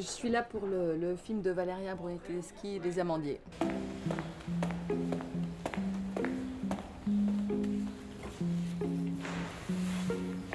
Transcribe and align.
Je 0.00 0.06
suis 0.06 0.30
là 0.30 0.42
pour 0.42 0.66
le, 0.66 0.96
le 0.96 1.14
film 1.14 1.42
de 1.42 1.50
Valeria 1.50 1.94
Brunelleschi, 1.94 2.78
Les 2.82 2.98
Amandiers. 2.98 3.38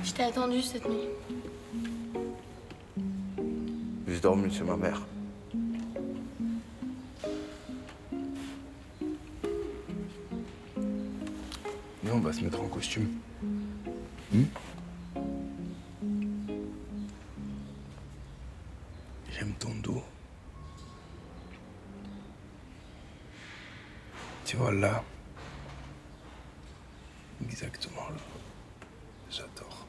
Je 0.04 0.14
t'ai 0.14 0.23
attendu 0.23 0.64
cette 0.64 0.89
nuit. 0.89 1.10
J'ai 4.07 4.20
dormi 4.20 4.52
chez 4.52 4.64
ma 4.64 4.78
mère. 4.78 5.05
Viens, 12.04 12.14
on 12.14 12.20
va 12.20 12.34
se 12.34 12.43
mettre 12.43 12.62
en 12.62 12.68
costume. 12.68 13.09
Hmm? 14.34 14.46
Tu 24.46 24.58
vois 24.58 24.72
là. 24.72 25.04
Exactement 27.44 28.10
là. 28.12 28.22
J'adore. 29.28 29.88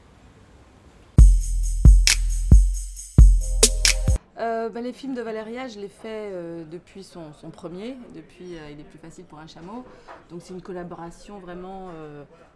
Euh, 4.39 4.71
bah, 4.71 4.81
les 4.81 4.95
films 4.95 5.15
de 5.15 5.21
Valéria, 5.21 5.69
je 5.69 5.79
les 5.79 5.89
fais 5.89 6.31
euh, 6.33 6.65
depuis 6.65 7.05
son, 7.05 7.33
premier, 7.53 7.99
depuis 8.15 8.57
euh, 8.57 8.71
Il 8.71 8.81
est 8.81 8.85
plus 8.85 8.99
facile 8.99 9.27
pour 9.27 9.39
un 9.39 9.47
chameau. 9.47 9.85
Donc 10.31 10.41
c'est 10.43 10.55
une 10.55 10.63
collaboration 10.63 11.39
vraiment 11.39 11.91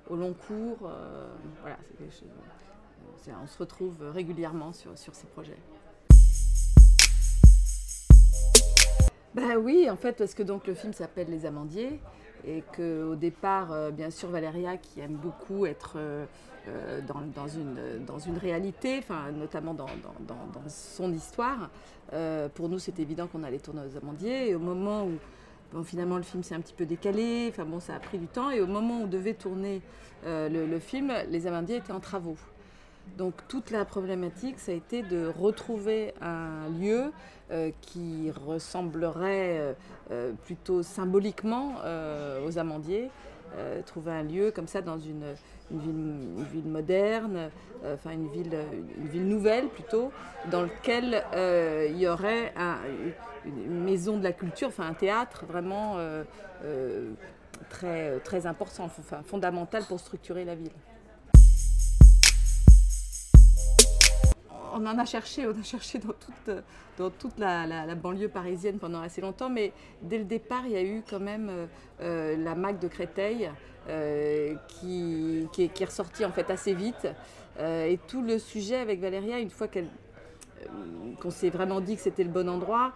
au 0.08 0.16
long 0.16 0.32
cours. 0.32 0.90
voilà, 1.60 1.76
on 3.42 3.46
se 3.46 3.58
retrouve 3.58 4.02
régulièrement 4.10 4.72
sur, 4.72 4.96
sur 4.96 5.14
ces 5.14 5.26
projets. 5.26 5.58
Bah 9.34 9.56
oui, 9.58 9.88
en 9.88 9.96
fait, 9.96 10.16
parce 10.16 10.34
que 10.34 10.42
donc 10.42 10.66
le 10.66 10.74
film 10.74 10.92
s'appelle 10.92 11.28
Les 11.30 11.46
Amandiers 11.46 12.00
et 12.44 12.64
qu'au 12.74 13.14
départ, 13.14 13.70
euh, 13.70 13.90
bien 13.90 14.10
sûr, 14.10 14.28
Valéria 14.28 14.76
qui 14.76 15.00
aime 15.00 15.14
beaucoup 15.14 15.66
être 15.66 15.94
euh, 15.96 16.24
euh, 16.68 17.00
dans, 17.06 17.46
une, 17.46 18.38
réalité, 18.38 19.02
notamment 19.36 19.72
dans, 19.74 19.86
son 20.68 21.12
histoire, 21.12 21.70
pour 22.54 22.68
nous, 22.68 22.80
c'était 22.80 23.02
évident 23.02 23.28
qu'on 23.28 23.44
allait 23.44 23.60
tourner 23.60 23.82
aux 23.82 23.96
Amandiers. 23.96 24.50
Et 24.50 24.54
au 24.56 24.58
moment 24.58 25.06
où, 25.06 25.84
finalement, 25.84 26.16
le 26.16 26.22
film 26.24 26.42
s'est 26.42 26.56
un 26.56 26.60
petit 26.60 26.74
peu 26.74 26.84
décalé, 26.84 27.46
enfin 27.50 27.64
bon, 27.64 27.78
ça 27.78 27.94
a 27.94 28.00
pris 28.00 28.18
du 28.18 28.26
temps, 28.26 28.50
et 28.50 28.60
au 28.60 28.66
moment 28.66 29.02
où 29.02 29.06
devait 29.06 29.34
tourner 29.34 29.80
le 30.26 30.78
film, 30.80 31.12
les 31.28 31.46
Amandiers 31.46 31.76
étaient 31.76 31.92
en 31.92 32.00
travaux. 32.00 32.36
Donc 33.16 33.34
toute 33.48 33.70
la 33.70 33.84
problématique, 33.84 34.58
ça 34.58 34.72
a 34.72 34.74
été 34.74 35.02
de 35.02 35.26
retrouver 35.26 36.14
un 36.20 36.68
lieu 36.80 37.12
euh, 37.50 37.70
qui 37.80 38.30
ressemblerait 38.46 39.58
euh, 39.58 39.72
euh, 40.10 40.32
plutôt 40.44 40.82
symboliquement 40.82 41.76
aux 42.46 42.58
amandiers. 42.58 43.10
Trouver 43.84 44.12
un 44.12 44.22
lieu 44.22 44.52
comme 44.52 44.68
ça 44.68 44.80
dans 44.80 44.98
une, 44.98 45.34
ville, 45.72 46.64
moderne, 46.64 47.50
enfin 47.84 48.12
une 48.12 48.28
ville, 48.28 48.56
une 48.96 49.08
ville 49.08 49.26
nouvelle 49.26 49.66
plutôt, 49.66 50.12
dans 50.52 50.62
lequel 50.62 51.24
il 51.90 51.98
y 51.98 52.06
aurait 52.06 52.52
un- 52.56 52.78
une, 53.44 53.82
maison 53.82 54.18
de 54.18 54.22
la 54.22 54.32
culture, 54.32 54.68
enfin 54.68 54.86
un 54.86 54.94
théâtre 54.94 55.46
vraiment 55.46 55.96
très, 57.70 58.20
très 58.20 58.46
important, 58.46 58.84
enfin, 58.84 59.22
fondamental 59.24 59.82
pour 59.82 59.98
structurer 59.98 60.44
la 60.44 60.54
ville. 60.54 60.70
On 64.72 64.86
en 64.86 64.98
a 64.98 65.04
cherché, 65.04 65.46
on 65.46 65.58
a 65.58 65.62
cherché 65.62 65.98
dans 65.98 66.12
toute, 66.12 66.56
dans 66.98 67.10
toute 67.10 67.38
la, 67.38 67.94
banlieue 67.94 68.28
parisienne 68.28 68.78
pendant 68.78 69.00
assez 69.00 69.20
longtemps, 69.20 69.50
mais 69.50 69.72
dès 70.02 70.18
le 70.18 70.24
départ, 70.24 70.62
il 70.66 70.72
y 70.72 70.76
a 70.76 70.82
eu 70.82 71.02
quand 71.08 71.20
même 71.20 71.48
euh, 71.50 71.66
euh, 72.02 72.36
la 72.36 72.54
MAC 72.54 72.78
de 72.78 72.88
Créteil 72.88 73.50
euh, 73.88 74.54
qui, 74.68 75.46
qui 75.52 75.64
est, 75.64 75.84
ressortie 75.84 76.24
en 76.24 76.32
fait 76.32 76.50
assez 76.50 76.74
vite. 76.74 77.08
Et 77.58 77.98
tout 78.08 78.22
le 78.22 78.38
sujet 78.38 78.76
avec 78.76 79.00
Valéria, 79.00 79.38
une 79.38 79.50
fois 79.50 79.68
qu'elle 79.68 79.88
qu'on 81.20 81.30
s'est 81.30 81.50
vraiment 81.50 81.80
dit 81.80 81.96
que 81.96 82.00
c'était 82.00 82.24
le 82.24 82.30
bon 82.30 82.48
endroit, 82.48 82.92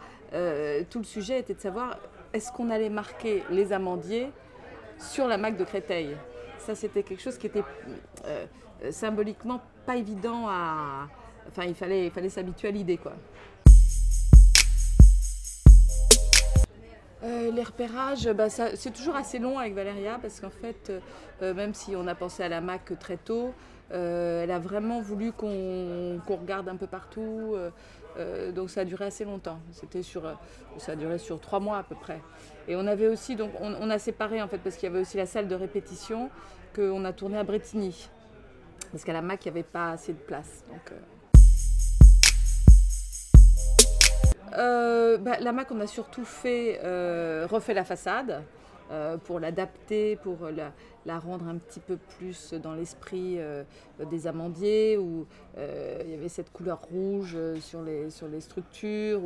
tout 0.89 0.99
le 0.99 1.05
sujet 1.05 1.41
était 1.41 1.53
de 1.53 1.61
savoir 1.61 1.99
est-ce 2.33 2.51
qu'on 2.51 2.71
allait 2.71 2.89
marquer 2.89 3.43
les 3.51 3.75
amandiers 3.75 4.31
sur 4.99 5.27
la 5.27 5.37
MAC 5.37 5.59
de 5.59 5.65
Créteil? 5.65 6.17
Ça, 6.57 6.75
c'était 6.75 7.03
quelque 7.03 7.21
chose 7.21 7.37
qui 7.37 7.49
était 7.49 7.65
symboliquement 8.91 9.61
pas 9.84 9.97
évident 9.97 10.49
à. 10.49 11.09
Enfin, 11.49 11.65
il 11.65 11.75
fallait, 11.75 12.06
il 12.06 12.10
fallait 12.10 12.28
s'habituer 12.28 12.69
à 12.69 12.71
l'idée, 12.71 12.97
quoi. 12.97 13.15
Euh, 17.25 17.50
les 17.50 17.62
repérages, 17.62 18.28
bah, 18.32 18.50
c'est 18.50 18.93
toujours 18.93 19.16
assez 19.16 19.38
long 19.38 19.59
avec 19.59 19.75
Valéria 19.75 20.19
parce 20.21 20.41
qu'en 20.41 20.50
fait, 20.50 20.93
euh, 21.41 21.54
même 21.54 21.72
si 21.72 21.97
on 21.97 22.06
a 22.06 22.15
pensé 22.15 22.43
à 22.43 22.49
la 22.49 22.60
MAC 22.60 22.99
très 22.99 23.16
tôt, 23.16 23.54
euh, 23.93 24.43
elle 24.43 24.50
a 24.50 24.59
vraiment 24.59 25.00
voulu 25.00 25.33
qu'on 25.33 26.21
regarde 26.28 26.69
un 26.69 26.77
peu 26.77 26.87
partout. 26.87 27.56
donc 28.54 28.71
ça 28.71 28.83
a 28.83 28.84
duré 28.84 29.06
assez 29.06 29.25
longtemps. 29.25 29.59
C'était 29.72 30.03
sur, 30.03 30.22
ça 30.77 30.93
a 30.93 30.97
duré 30.97 31.19
sur 31.19 31.41
trois 31.41 31.60
mois 31.60 31.78
à 31.78 31.83
peu 31.83 31.94
près. 31.94 32.21
Et 32.69 32.77
on 32.77 32.87
avait 32.87 33.09
aussi, 33.09 33.37
donc 33.37 33.53
on, 33.59 33.91
a 33.91 33.99
séparé 33.99 34.43
en 34.43 34.49
fait 34.49 34.59
parce 34.59 34.77
qu'il 34.77 34.88
y 34.88 34.93
avait 34.93 35.00
aussi 35.00 35.16
la 35.16 35.27
salle 35.27 35.49
de 35.49 35.54
répétition 35.54 36.28
qu'on 36.77 37.04
a 37.06 37.12
tourné 37.12 37.38
à 37.38 37.44
Bretigny 37.44 38.09
parce 38.91 39.03
qu'à 39.04 39.12
la 39.12 39.22
MAC 39.22 39.47
il 39.47 39.53
n'y 39.53 39.59
avait 39.59 39.69
pas 39.69 39.91
assez 39.93 40.12
de 40.12 40.19
place. 40.19 40.65
Euh, 44.56 45.19
bah, 45.19 45.38
la 45.41 45.53
MAC, 45.53 45.70
on 45.70 45.81
a 45.81 45.87
surtout 45.87 46.25
fait, 46.25 46.81
euh, 46.84 47.47
refait 47.50 47.75
la 47.75 47.84
façade 47.84 48.42
euh, 48.91 49.16
pour 49.16 49.41
l'adapter, 49.41 50.16
pour 50.16 50.37
la, 50.50 51.19
rendre 51.19 51.48
un 51.48 51.56
petit 51.56 51.81
peu 51.81 51.97
plus 52.19 52.54
dans 52.54 52.75
l'esprit 52.75 53.37
euh, 53.38 53.65
des 54.10 54.26
amandiers, 54.26 54.97
où 54.98 55.26
il 55.56 56.10
y 56.10 56.15
avait 56.15 56.28
cette 56.28 56.53
couleur 56.53 56.81
rouge 56.82 57.37
sur 57.60 57.82
les, 57.82 58.10
sur 58.10 58.28
les 58.28 58.41
structures. 58.41 59.20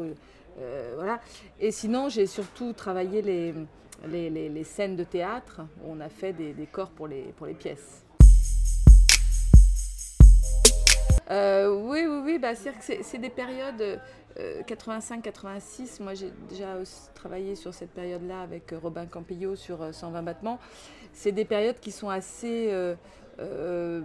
voilà. 0.96 1.20
Et 1.60 1.70
sinon, 1.70 2.08
j'ai 2.08 2.26
surtout 2.26 2.72
travaillé 2.72 3.22
les, 3.22 3.54
les, 4.06 4.30
les- 4.30 4.64
scènes 4.64 4.96
de 4.96 5.04
théâtre, 5.04 5.62
où 5.82 5.92
on 5.92 6.00
a 6.00 6.08
fait 6.08 6.32
des 6.32 6.52
décors 6.52 6.90
pour 6.90 7.08
les, 7.08 7.22
pour 7.36 7.46
les 7.46 7.54
pièces. 7.54 8.04
Oui, 11.30 12.06
oui, 12.06 12.20
oui, 12.24 12.38
bah, 12.38 12.54
c'est 12.54 13.18
des 13.18 13.30
périodes 13.30 14.00
85-86. 14.38 16.02
Moi, 16.02 16.14
j'ai 16.14 16.32
déjà 16.48 16.76
travaillé 17.14 17.54
sur 17.54 17.74
cette 17.74 17.90
période-là 17.90 18.42
avec 18.42 18.72
euh, 18.72 18.78
Robin 18.78 19.06
Campillo 19.06 19.56
sur 19.56 19.82
euh, 19.82 19.92
120 19.92 20.22
battements. 20.22 20.58
C'est 21.12 21.32
des 21.32 21.44
périodes 21.44 21.80
qui 21.80 21.90
sont 21.92 22.08
assez. 22.08 22.68
euh, 22.70 22.94
euh, 23.40 24.00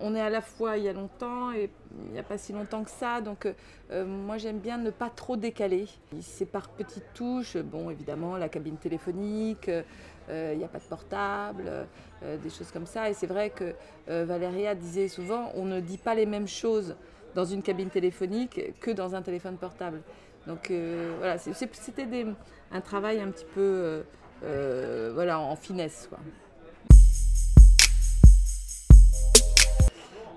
on 0.00 0.14
est 0.14 0.20
à 0.20 0.28
la 0.28 0.42
fois 0.42 0.76
il 0.76 0.84
y 0.84 0.88
a 0.88 0.92
longtemps 0.92 1.50
et 1.50 1.70
il 2.08 2.12
n'y 2.12 2.18
a 2.18 2.22
pas 2.22 2.36
si 2.36 2.52
longtemps 2.52 2.84
que 2.84 2.90
ça. 2.90 3.20
Donc, 3.20 3.46
euh, 3.46 3.54
euh, 3.90 4.04
moi, 4.04 4.36
j'aime 4.38 4.58
bien 4.58 4.76
ne 4.78 4.90
pas 4.90 5.08
trop 5.10 5.36
décaler. 5.36 5.86
C'est 6.20 6.46
par 6.46 6.68
petites 6.70 7.12
touches. 7.14 7.56
Bon, 7.56 7.90
évidemment, 7.90 8.36
la 8.36 8.48
cabine 8.48 8.76
téléphonique. 8.76 9.68
euh, 9.68 9.82
euh, 10.28 10.50
Il 10.54 10.58
n'y 10.58 10.64
a 10.64 10.68
pas 10.68 10.78
de 10.78 10.84
portable, 10.84 11.86
euh, 12.22 12.36
des 12.38 12.50
choses 12.50 12.70
comme 12.72 12.86
ça. 12.86 13.08
Et 13.08 13.14
c'est 13.14 13.26
vrai 13.28 13.50
que 13.50 13.74
euh, 14.08 14.24
Valéria 14.26 14.74
disait 14.74 15.08
souvent, 15.08 15.52
on 15.54 15.64
ne 15.64 15.80
dit 15.80 15.98
pas 15.98 16.14
les 16.14 16.26
mêmes 16.26 16.48
choses 16.48 16.96
dans 17.36 17.44
une 17.44 17.62
cabine 17.62 17.90
téléphonique 17.90 18.80
que 18.80 18.90
dans 18.90 19.14
un 19.14 19.22
téléphone 19.22 19.58
portable. 19.58 20.00
Donc 20.46 20.70
euh, 20.70 21.14
voilà, 21.18 21.36
c'était 21.38 22.26
un 22.72 22.80
travail 22.80 23.20
un 23.20 23.30
petit 23.30 23.44
peu 23.44 23.60
euh, 23.60 24.02
euh, 24.42 25.10
voilà, 25.14 25.38
en 25.38 25.54
finesse. 25.54 26.08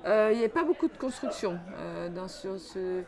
Il 0.05 0.35
n'y 0.35 0.39
avait 0.39 0.49
pas 0.49 0.63
beaucoup 0.63 0.87
de 0.87 0.97
construction 0.97 1.59
dans, 2.15 2.27
sur 2.27 2.59
ce... 2.59 3.03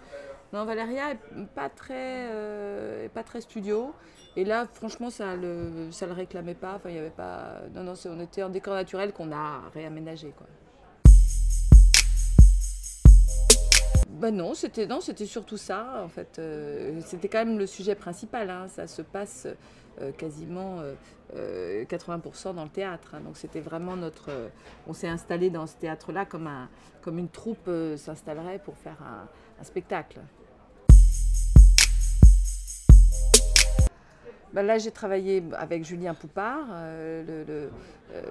Non, 0.53 0.65
Valéria 0.65 1.11
est 1.11 1.45
pas 1.55 1.69
très, 1.69 3.09
pas 3.13 3.23
très 3.23 3.41
studio. 3.41 3.93
Et 4.35 4.45
là, 4.45 4.67
franchement, 4.71 5.09
ça 5.09 5.35
le, 5.35 5.89
ça 5.91 6.05
le 6.05 6.13
réclamait 6.13 6.53
pas. 6.53 6.75
Enfin, 6.75 6.89
il 6.89 6.97
avait 6.97 7.09
pas. 7.09 7.61
Non, 7.73 7.83
non, 7.83 7.93
on 8.05 8.19
était 8.19 8.43
en 8.43 8.49
décor 8.49 8.75
naturel 8.75 9.13
qu'on 9.13 9.31
a 9.31 9.61
réaménagé, 9.73 10.33
quoi. 10.37 10.47
Ben 14.21 14.35
non, 14.35 14.53
c'était 14.53 14.85
non, 14.85 15.01
c'était 15.01 15.25
surtout 15.25 15.57
ça 15.57 16.03
en 16.03 16.07
fait. 16.07 16.37
Euh, 16.37 17.01
c'était 17.03 17.27
quand 17.27 17.43
même 17.43 17.57
le 17.57 17.65
sujet 17.65 17.95
principal. 17.95 18.51
hein. 18.51 18.67
Ça 18.67 18.85
se 18.87 19.01
passe 19.01 19.47
euh, 19.99 20.11
quasiment 20.11 20.79
euh, 20.79 20.93
euh, 21.35 21.85
80% 21.85 22.53
dans 22.53 22.63
le 22.63 22.69
théâtre. 22.69 23.15
hein. 23.15 23.21
Donc 23.21 23.35
c'était 23.35 23.61
vraiment 23.61 23.95
notre. 23.95 24.29
on 24.87 24.93
s'est 24.93 25.07
installé 25.07 25.49
dans 25.49 25.65
ce 25.65 25.75
théâtre-là 25.77 26.25
comme 26.25 26.45
un, 26.45 26.69
comme 27.01 27.17
une 27.17 27.29
troupe 27.29 27.67
s'installerait 27.97 28.59
pour 28.59 28.77
faire 28.77 28.97
un 29.59 29.63
spectacle. 29.63 30.19
Ben 34.53 34.63
là, 34.63 34.77
j'ai 34.77 34.91
travaillé 34.91 35.41
avec 35.53 35.85
Julien 35.85 36.13
Poupard, 36.13 36.65
euh, 36.71 37.23
euh, 37.49 37.69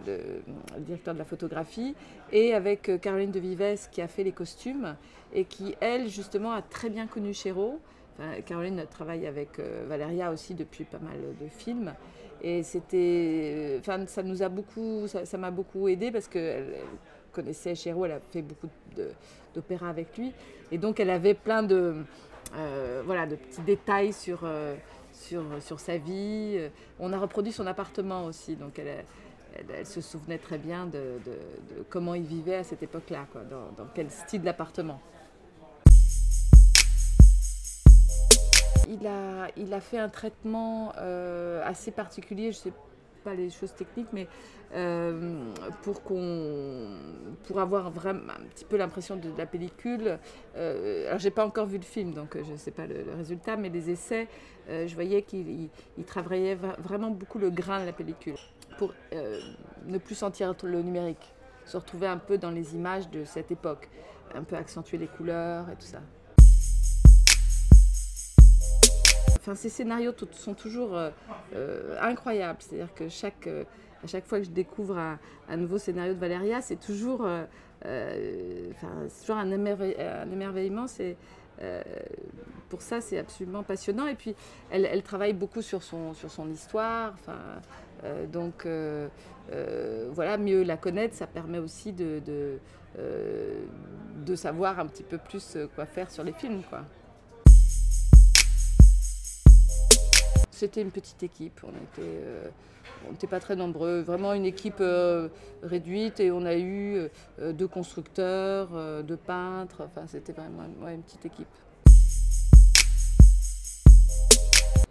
le- 0.06 0.80
directeur 0.80 1.14
de 1.14 1.18
la 1.18 1.24
photographie, 1.24 1.94
et 2.30 2.52
avec 2.52 2.90
euh, 2.90 2.98
Caroline 2.98 3.30
de 3.30 3.40
Vives 3.40 3.88
qui 3.90 4.02
a 4.02 4.08
fait 4.08 4.22
les 4.22 4.32
costumes 4.32 4.96
et 5.32 5.44
qui, 5.44 5.74
elle, 5.80 6.08
justement, 6.08 6.52
a 6.52 6.60
très 6.60 6.90
bien 6.90 7.06
connu 7.06 7.32
Chéreau. 7.32 7.80
Enfin, 8.18 8.40
Caroline 8.42 8.84
travaille 8.90 9.26
avec 9.26 9.58
Valéria 9.88 10.30
aussi 10.30 10.52
depuis 10.54 10.84
pas 10.84 10.98
mal 10.98 11.16
de 11.40 11.48
films. 11.48 11.94
Et 12.42 12.62
c'était, 12.62 13.80
ça 14.06 14.22
nous 14.22 14.42
a 14.42 14.48
beaucoup, 14.50 15.06
ça 15.06 15.38
m'a 15.38 15.50
beaucoup 15.50 15.88
aidé 15.88 16.10
parce 16.10 16.28
qu'elle 16.28 16.74
elle 16.74 17.32
connaissait 17.32 17.74
Chéreau, 17.74 18.04
elle 18.04 18.12
a 18.12 18.20
fait 18.30 18.42
beaucoup 18.42 18.68
d'opéras 19.54 19.88
avec 19.88 20.18
lui. 20.18 20.32
Et 20.70 20.76
donc 20.76 21.00
elle 21.00 21.10
avait 21.10 21.34
plein 21.34 21.62
de, 21.62 21.94
voilà, 23.06 23.26
de 23.26 23.36
petits 23.36 23.62
détails 23.62 24.12
sur, 24.12 24.44
sur, 25.20 25.44
sur 25.60 25.78
sa 25.80 25.98
vie. 25.98 26.58
On 26.98 27.12
a 27.12 27.18
reproduit 27.18 27.52
son 27.52 27.66
appartement 27.66 28.24
aussi, 28.24 28.56
donc 28.56 28.78
elle, 28.78 29.04
elle, 29.68 29.86
se 29.86 30.00
souvenait 30.00 30.38
très 30.38 30.58
bien 30.58 30.86
de, 30.86 31.18
de, 31.24 31.74
de, 31.74 31.82
comment 31.88 32.14
il 32.14 32.24
vivait 32.24 32.56
à 32.56 32.64
cette 32.64 32.82
époque-là, 32.82 33.26
dans, 33.50 33.72
dans 33.76 33.88
quel 33.94 34.10
style 34.10 34.42
d'appartement. 34.42 35.00
Il 38.88 39.06
a, 39.06 39.48
il 39.56 39.72
a 39.72 39.80
fait 39.80 39.98
un 39.98 40.08
traitement 40.08 40.92
euh, 40.98 41.62
assez 41.64 41.92
particulier, 41.92 42.50
je 42.50 42.58
ne 42.58 42.62
sais 42.62 42.72
pas 43.20 43.34
les 43.34 43.50
choses 43.50 43.74
techniques, 43.74 44.08
mais 44.12 44.26
euh, 44.74 45.52
pour, 45.82 46.02
qu'on, 46.02 46.88
pour 47.44 47.60
avoir 47.60 47.90
vraiment 47.90 48.32
un 48.32 48.46
petit 48.48 48.64
peu 48.64 48.76
l'impression 48.76 49.16
de, 49.16 49.30
la 49.36 49.46
pellicule. 49.46 50.18
Euh, 50.56 51.08
alors, 51.08 51.18
j'ai 51.18 51.30
pas 51.30 51.44
encore 51.44 51.66
vu 51.66 51.78
le 51.78 51.84
film, 51.84 52.12
donc 52.12 52.36
je 52.42 52.52
ne 52.52 52.56
sais 52.56 52.70
pas 52.70 52.86
le, 52.86 53.04
résultat, 53.16 53.56
mais 53.56 53.68
les 53.68 53.90
essais, 53.90 54.28
euh, 54.68 54.86
je 54.86 54.94
voyais 54.94 55.22
qu'il 55.22 55.48
il, 55.48 55.70
il 55.98 56.04
travaillait 56.04 56.56
vraiment 56.78 57.10
beaucoup 57.10 57.38
le 57.38 57.50
grain 57.50 57.80
de 57.80 57.86
la 57.86 57.92
pellicule 57.92 58.36
pour 58.80 58.94
euh, 59.12 59.38
ne 59.86 59.98
plus 59.98 60.14
sentir 60.14 60.54
le 60.62 60.80
numérique, 60.82 61.34
se 61.66 61.76
retrouver 61.76 62.06
un 62.06 62.16
peu 62.16 62.38
dans 62.38 62.50
les 62.50 62.74
images 62.74 63.10
de 63.10 63.24
cette 63.24 63.50
époque, 63.50 63.90
un 64.34 64.42
peu 64.42 64.56
accentuer 64.56 64.96
les 64.96 65.06
couleurs 65.06 65.68
et 65.68 65.74
tout 65.74 65.86
ça. 65.86 66.00
Enfin, 69.40 69.54
ces 69.54 69.70
scénarios 69.70 70.12
sont 70.32 70.52
toujours 70.52 70.94
euh, 70.94 71.08
euh, 71.54 71.96
incroyables. 72.02 72.58
C'est-à-dire 72.60 72.92
que 72.94 73.08
chaque, 73.08 73.46
euh, 73.46 73.64
à 74.04 74.06
chaque 74.06 74.26
fois 74.26 74.38
que 74.38 74.44
je 74.44 74.50
découvre 74.50 74.98
un, 74.98 75.56
nouveau 75.56 75.78
scénario 75.78 76.12
de 76.12 76.18
Valéria, 76.18 76.60
c'est 76.60 76.76
toujours, 76.76 77.26
toujours 77.80 79.36
un, 79.36 79.50
émerveille, 79.50 79.96
un 79.98 80.30
émerveillement. 80.30 80.86
C'est, 80.86 81.16
pour 82.68 82.82
ça, 82.82 83.00
c'est 83.00 83.18
absolument 83.18 83.62
passionnant. 83.62 84.06
Et 84.06 84.14
puis, 84.14 84.34
elle, 84.70 84.84
elle, 84.86 85.02
travaille 85.02 85.32
beaucoup 85.32 85.62
sur 85.62 85.82
son, 85.82 86.14
sur 86.14 86.30
son 86.30 86.50
histoire. 86.50 87.14
Enfin, 87.14 87.38
donc, 88.30 88.66
voilà, 90.12 90.36
mieux 90.36 90.62
la 90.62 90.76
connaître, 90.76 91.14
ça 91.14 91.26
permet 91.26 91.58
aussi 91.58 91.92
de, 91.92 92.20
de, 92.24 92.58
de 94.16 94.34
savoir 94.34 94.80
un 94.80 94.86
petit 94.86 95.02
peu 95.02 95.18
plus 95.18 95.58
quoi 95.74 95.86
faire 95.86 96.10
sur 96.10 96.24
les 96.24 96.32
films. 96.32 96.62
Quoi. 96.68 96.84
C'était 100.60 100.82
une 100.82 100.90
petite 100.90 101.22
équipe, 101.22 101.58
on 101.64 101.70
était, 101.70 102.02
euh, 102.02 102.50
n'était 103.10 103.26
pas 103.26 103.40
très 103.40 103.56
nombreux, 103.56 104.02
vraiment 104.02 104.34
une 104.34 104.44
équipe 104.44 104.82
euh, 104.82 105.30
réduite 105.62 106.20
et 106.20 106.30
on 106.30 106.44
a 106.44 106.54
eu 106.54 107.08
euh, 107.38 107.54
deux 107.54 107.66
constructeurs, 107.66 108.68
deux 109.02 109.16
peintres, 109.16 109.86
enfin 109.86 110.06
c'était 110.06 110.34
vraiment 110.34 110.64
une 110.86 111.02
petite 111.02 111.24
équipe. 111.24 111.48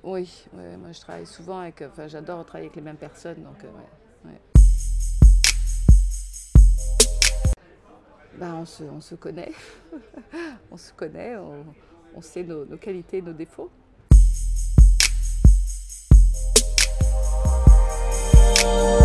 Oui, 0.02 0.44
moi 0.54 0.92
je 0.92 1.02
travaille 1.02 1.28
souvent 1.28 1.60
avec, 1.60 1.84
enfin 1.84 2.08
j'adore 2.08 2.44
travailler 2.46 2.70
avec 2.70 2.76
les 2.76 2.82
mêmes 2.82 2.98
personnes, 2.98 3.44
donc. 3.44 3.64
Ben, 8.40 8.56
on, 8.56 8.66
se, 8.66 8.84
on 8.86 9.02
se 9.02 9.14
connaît, 9.14 9.52
on 10.72 10.78
se 10.78 10.92
connaît, 10.94 11.36
on, 11.36 11.64
on 12.16 12.22
sait 12.22 12.42
nos, 12.42 12.66
nos 12.66 12.78
qualités 12.78 13.22
nos 13.22 13.34
défauts. 13.34 13.70
Oh 18.62 18.99